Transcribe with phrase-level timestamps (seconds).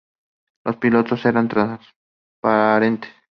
[0.65, 3.11] Los pilotos eran transparentes.